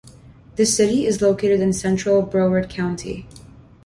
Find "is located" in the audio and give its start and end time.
1.05-1.59